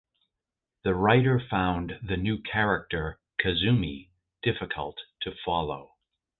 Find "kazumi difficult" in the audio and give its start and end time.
3.39-4.99